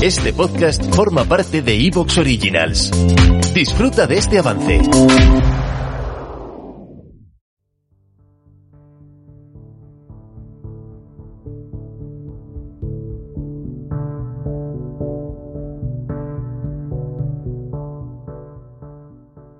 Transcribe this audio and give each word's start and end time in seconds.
Este 0.00 0.32
podcast 0.32 0.94
forma 0.94 1.24
parte 1.24 1.60
de 1.60 1.74
Evox 1.74 2.18
Originals. 2.18 2.92
Disfruta 3.52 4.06
de 4.06 4.16
este 4.16 4.38
avance. 4.38 4.80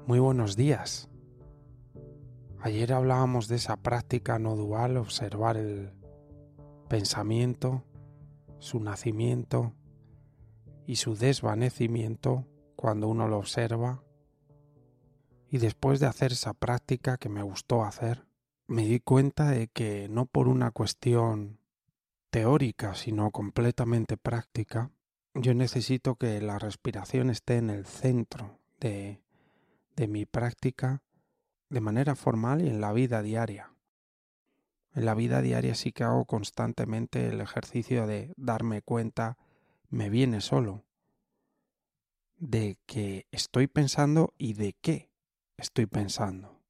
Muy 0.06 0.20
buenos 0.20 0.54
días. 0.54 1.10
Ayer 2.60 2.92
hablábamos 2.92 3.48
de 3.48 3.56
esa 3.56 3.76
práctica 3.76 4.38
no 4.38 4.54
dual, 4.54 4.98
observar 4.98 5.56
el 5.56 5.90
pensamiento, 6.88 7.82
su 8.60 8.78
nacimiento 8.78 9.72
y 10.88 10.96
su 10.96 11.14
desvanecimiento 11.16 12.46
cuando 12.74 13.08
uno 13.08 13.28
lo 13.28 13.36
observa. 13.36 14.02
Y 15.50 15.58
después 15.58 16.00
de 16.00 16.06
hacer 16.06 16.32
esa 16.32 16.54
práctica 16.54 17.18
que 17.18 17.28
me 17.28 17.42
gustó 17.42 17.84
hacer, 17.84 18.24
me 18.66 18.86
di 18.86 18.98
cuenta 18.98 19.50
de 19.50 19.68
que 19.68 20.08
no 20.08 20.24
por 20.24 20.48
una 20.48 20.70
cuestión 20.70 21.60
teórica, 22.30 22.94
sino 22.94 23.30
completamente 23.30 24.16
práctica, 24.16 24.90
yo 25.34 25.52
necesito 25.52 26.14
que 26.14 26.40
la 26.40 26.58
respiración 26.58 27.28
esté 27.28 27.58
en 27.58 27.68
el 27.68 27.84
centro 27.84 28.58
de, 28.80 29.20
de 29.94 30.08
mi 30.08 30.24
práctica 30.24 31.02
de 31.68 31.82
manera 31.82 32.14
formal 32.14 32.62
y 32.62 32.68
en 32.68 32.80
la 32.80 32.94
vida 32.94 33.20
diaria. 33.20 33.74
En 34.94 35.04
la 35.04 35.14
vida 35.14 35.42
diaria 35.42 35.74
sí 35.74 35.92
que 35.92 36.04
hago 36.04 36.24
constantemente 36.24 37.28
el 37.28 37.42
ejercicio 37.42 38.06
de 38.06 38.32
darme 38.38 38.80
cuenta, 38.80 39.36
me 39.88 40.10
viene 40.10 40.40
solo, 40.40 40.84
de 42.36 42.78
que 42.86 43.26
estoy 43.30 43.66
pensando 43.66 44.32
y 44.38 44.52
de 44.54 44.74
qué 44.80 45.10
estoy 45.56 45.86
pensando. 45.86 46.60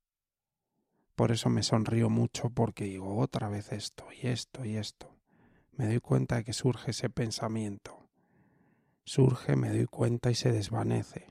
Por 1.14 1.32
eso 1.32 1.50
me 1.50 1.62
sonrío 1.62 2.08
mucho 2.10 2.50
porque 2.50 2.84
digo 2.84 3.18
otra 3.18 3.48
vez 3.48 3.72
esto 3.72 4.06
y 4.22 4.28
esto 4.28 4.64
y 4.64 4.76
esto. 4.76 5.14
Me 5.72 5.86
doy 5.86 6.00
cuenta 6.00 6.36
de 6.36 6.44
que 6.44 6.52
surge 6.52 6.92
ese 6.92 7.10
pensamiento. 7.10 8.08
Surge, 9.04 9.56
me 9.56 9.70
doy 9.70 9.86
cuenta 9.86 10.30
y 10.30 10.34
se 10.34 10.52
desvanece. 10.52 11.26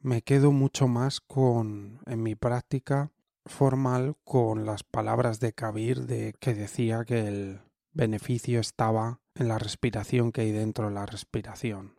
Me 0.00 0.22
quedo 0.22 0.52
mucho 0.52 0.86
más 0.86 1.20
con, 1.20 2.00
en 2.06 2.22
mi 2.22 2.34
práctica, 2.34 3.10
formal 3.46 4.16
con 4.24 4.66
las 4.66 4.84
palabras 4.84 5.40
de 5.40 5.52
Kabir 5.52 6.06
de 6.06 6.34
que 6.38 6.54
decía 6.54 7.04
que 7.04 7.26
el 7.26 7.60
beneficio 7.94 8.60
estaba 8.60 9.20
en 9.34 9.48
la 9.48 9.58
respiración 9.58 10.32
que 10.32 10.42
hay 10.42 10.52
dentro 10.52 10.88
de 10.88 10.94
la 10.94 11.06
respiración. 11.06 11.96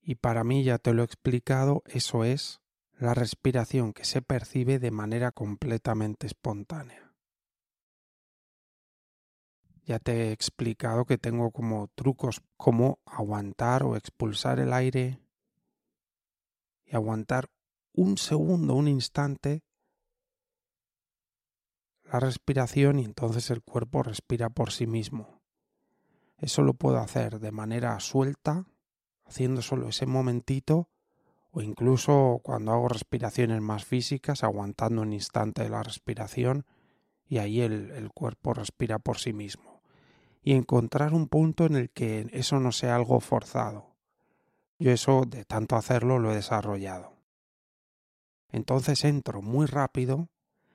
Y 0.00 0.14
para 0.16 0.44
mí, 0.44 0.62
ya 0.62 0.78
te 0.78 0.94
lo 0.94 1.02
he 1.02 1.04
explicado, 1.04 1.82
eso 1.86 2.24
es 2.24 2.60
la 2.98 3.14
respiración 3.14 3.92
que 3.92 4.04
se 4.04 4.22
percibe 4.22 4.78
de 4.78 4.90
manera 4.90 5.32
completamente 5.32 6.26
espontánea. 6.26 7.14
Ya 9.84 9.98
te 9.98 10.28
he 10.28 10.32
explicado 10.32 11.06
que 11.06 11.16
tengo 11.16 11.50
como 11.50 11.88
trucos 11.94 12.42
como 12.56 12.98
aguantar 13.06 13.84
o 13.84 13.96
expulsar 13.96 14.60
el 14.60 14.74
aire 14.74 15.20
y 16.84 16.94
aguantar 16.94 17.48
un 17.94 18.18
segundo, 18.18 18.74
un 18.74 18.88
instante, 18.88 19.62
la 22.12 22.20
respiración 22.20 22.98
y 22.98 23.04
entonces 23.04 23.50
el 23.50 23.62
cuerpo 23.62 24.02
respira 24.02 24.48
por 24.48 24.72
sí 24.72 24.86
mismo. 24.86 25.40
Eso 26.38 26.62
lo 26.62 26.74
puedo 26.74 26.98
hacer 26.98 27.40
de 27.40 27.52
manera 27.52 27.98
suelta, 28.00 28.66
haciendo 29.26 29.60
solo 29.60 29.88
ese 29.88 30.06
momentito, 30.06 30.88
o 31.50 31.62
incluso 31.62 32.40
cuando 32.42 32.72
hago 32.72 32.88
respiraciones 32.88 33.60
más 33.60 33.84
físicas, 33.84 34.44
aguantando 34.44 35.02
un 35.02 35.12
instante 35.12 35.68
la 35.68 35.82
respiración 35.82 36.64
y 37.26 37.38
ahí 37.38 37.60
el, 37.60 37.90
el 37.90 38.10
cuerpo 38.10 38.54
respira 38.54 38.98
por 38.98 39.18
sí 39.18 39.32
mismo. 39.32 39.82
Y 40.42 40.52
encontrar 40.52 41.12
un 41.12 41.28
punto 41.28 41.66
en 41.66 41.74
el 41.74 41.90
que 41.90 42.28
eso 42.32 42.60
no 42.60 42.72
sea 42.72 42.94
algo 42.94 43.20
forzado. 43.20 43.96
Yo 44.78 44.92
eso 44.92 45.24
de 45.26 45.44
tanto 45.44 45.76
hacerlo 45.76 46.18
lo 46.18 46.32
he 46.32 46.36
desarrollado. 46.36 47.12
Entonces 48.50 49.04
entro 49.04 49.42
muy 49.42 49.66
rápido, 49.66 50.28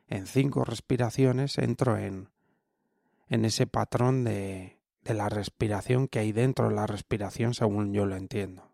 en 0.08 0.28
cinco 0.28 0.64
respiraciones, 0.64 1.58
entro 1.58 1.98
en, 1.98 2.30
en 3.30 3.46
ese 3.46 3.68
patrón 3.68 4.24
de, 4.24 4.80
de 5.04 5.14
la 5.14 5.30
respiración 5.30 6.08
que 6.08 6.20
hay 6.20 6.32
dentro 6.32 6.70
de 6.70 6.76
la 6.76 6.88
respiración 6.88 7.54
según 7.54 7.94
yo 7.94 8.06
lo 8.06 8.16
entiendo. 8.16 8.72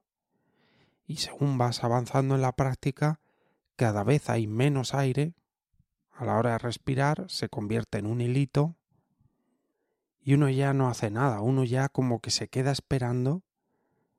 Y 1.06 1.18
según 1.18 1.58
vas 1.58 1.84
avanzando 1.84 2.36
en 2.36 2.42
la 2.42 2.52
práctica, 2.52 3.20
cada 3.76 4.04
vez 4.04 4.30
hay 4.30 4.46
menos 4.46 4.94
aire, 4.94 5.34
a 6.12 6.26
la 6.26 6.38
hora 6.38 6.52
de 6.52 6.58
respirar 6.58 7.26
se 7.30 7.48
convierte 7.48 7.98
en 7.98 8.06
un 8.06 8.20
hilito 8.20 8.76
y 10.22 10.34
uno 10.34 10.50
ya 10.50 10.74
no 10.74 10.90
hace 10.90 11.10
nada, 11.10 11.40
uno 11.40 11.64
ya 11.64 11.88
como 11.88 12.20
que 12.20 12.30
se 12.30 12.50
queda 12.50 12.72
esperando 12.72 13.42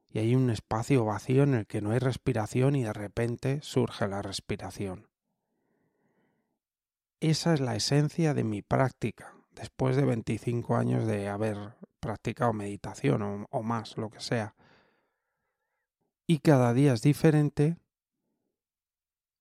y 0.08 0.18
hay 0.18 0.34
un 0.34 0.48
espacio 0.48 1.04
vacío 1.04 1.42
en 1.42 1.54
el 1.54 1.66
que 1.66 1.82
no 1.82 1.90
hay 1.90 1.98
respiración 1.98 2.74
y 2.74 2.84
de 2.84 2.94
repente 2.94 3.60
surge 3.62 4.08
la 4.08 4.22
respiración. 4.22 5.09
Esa 7.20 7.52
es 7.52 7.60
la 7.60 7.76
esencia 7.76 8.32
de 8.32 8.44
mi 8.44 8.62
práctica, 8.62 9.34
después 9.54 9.94
de 9.94 10.06
25 10.06 10.74
años 10.76 11.06
de 11.06 11.28
haber 11.28 11.74
practicado 12.00 12.54
meditación 12.54 13.46
o, 13.50 13.62
más, 13.62 13.98
lo 13.98 14.08
que 14.08 14.20
sea. 14.20 14.54
Y 16.26 16.38
cada 16.38 16.72
día 16.72 16.94
es 16.94 17.02
diferente 17.02 17.76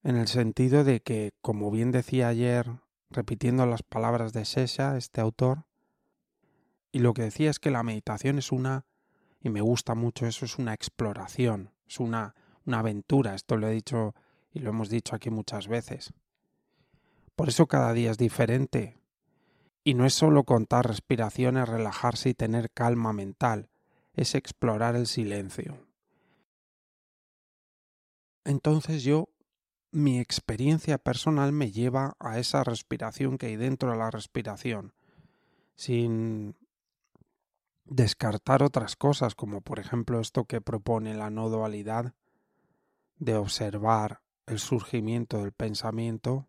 en 0.03 0.18
el 0.18 0.28
sentido 0.28 0.84
de 0.84 1.00
que, 1.00 1.31
como 1.41 1.72
bien 1.72 1.91
decía 1.91 2.28
ayer, 2.28 2.69
repitiendo 3.09 3.66
las 3.66 3.81
palabras 3.81 4.34
de 4.34 4.44
Sesha, 4.44 4.97
este 4.97 5.22
autor, 5.22 5.63
y 6.91 7.00
lo 7.00 7.13
que 7.13 7.22
decía 7.22 7.50
es 7.50 7.59
que 7.59 7.72
la 7.72 7.84
meditación 7.84 8.39
es 8.39 8.51
una 8.51 8.85
y 9.39 9.50
me 9.50 9.62
gusta 9.62 9.95
mucho 9.95 10.25
eso, 10.25 10.44
es 10.44 10.57
una 10.57 10.73
exploración, 10.73 11.72
es 11.88 12.01
una, 12.01 12.35
una 12.66 12.79
aventura, 12.79 13.35
esto 13.35 13.56
lo 13.56 13.69
he 13.69 13.72
dicho 13.72 14.16
y 14.51 14.59
lo 14.59 14.72
hemos 14.72 14.89
dicho 14.89 15.16
aquí 15.16 15.29
muchas 15.29 15.69
veces. 15.69 16.13
Por 17.39 17.47
eso 17.47 17.67
cada 17.67 17.94
día 17.94 18.11
es 18.11 18.17
diferente. 18.17 18.97
Y 19.85 19.94
no 19.94 20.05
es 20.05 20.13
solo 20.13 20.44
contar 20.44 20.85
respiraciones, 20.85 21.69
relajarse 21.69 22.27
y 22.27 22.33
tener 22.33 22.69
calma 22.69 23.13
mental, 23.13 23.69
es 24.13 24.35
explorar 24.35 24.97
el 24.97 25.07
silencio. 25.07 25.77
Entonces 28.44 29.03
yo, 29.03 29.29
mi 29.89 30.19
experiencia 30.19 30.97
personal 30.97 31.53
me 31.53 31.72
lleva 31.72 32.17
a 32.19 32.39
esa 32.39 32.66
respiración 32.66 33.38
que 33.38 33.45
hay 33.45 33.56
dentro 33.56 33.91
de 33.91 33.97
la 34.00 34.11
respiración, 34.11 34.94
sin 35.77 36.57
descartar 37.85 38.63
otras 38.63 38.97
cosas, 38.97 39.33
como 39.33 39.61
por 39.61 39.79
ejemplo 39.79 40.19
esto 40.19 40.44
que 40.44 40.59
propone 40.59 41.13
la 41.13 41.29
no 41.29 41.47
dualidad, 41.47 42.16
de 43.17 43.35
observar 43.38 44.19
el 44.45 44.59
surgimiento 44.59 45.38
del 45.38 45.53
pensamiento 45.53 46.49